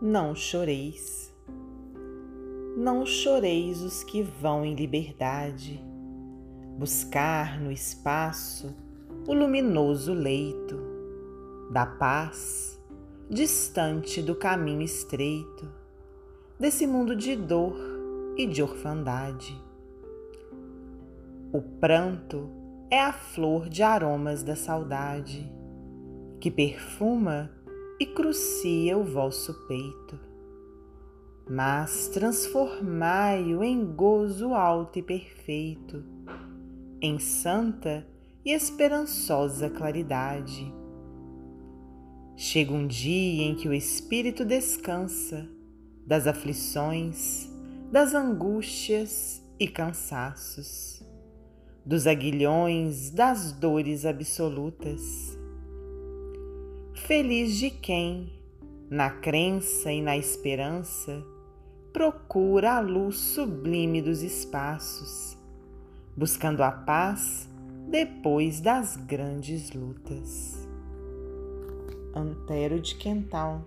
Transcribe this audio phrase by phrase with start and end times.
[0.00, 1.34] não choreis.
[2.76, 5.82] Não choreis os que vão em liberdade,
[6.78, 8.76] buscar no espaço
[9.26, 10.78] o luminoso leito
[11.70, 12.78] da paz,
[13.30, 15.66] distante do caminho estreito,
[16.58, 17.76] desse mundo de dor
[18.36, 19.58] e de orfandade.
[21.52, 22.50] O pranto
[22.90, 25.50] é a flor de aromas da saudade,
[26.38, 27.50] que perfuma
[27.98, 30.18] e crucia o vosso peito.
[31.48, 36.04] Mas transformai-o em gozo alto e perfeito,
[37.00, 38.06] em santa
[38.44, 40.72] e esperançosa claridade.
[42.36, 45.48] Chega um dia em que o espírito descansa
[46.06, 47.48] das aflições,
[47.90, 51.02] das angústias e cansaços,
[51.84, 55.35] dos aguilhões das dores absolutas
[57.04, 58.32] Feliz de quem,
[58.90, 61.22] na crença e na esperança,
[61.92, 65.38] procura a luz sublime dos espaços,
[66.16, 67.48] buscando a paz
[67.88, 70.66] depois das grandes lutas.
[72.14, 73.62] Antero de Quental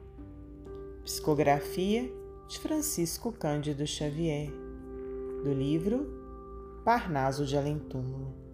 [1.06, 2.12] Psicografia
[2.48, 4.52] de Francisco Cândido Xavier,
[5.44, 8.48] do livro Parnaso de Além Túmulo.